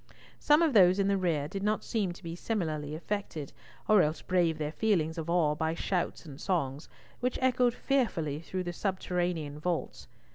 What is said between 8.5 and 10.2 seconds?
the subterranean vaults.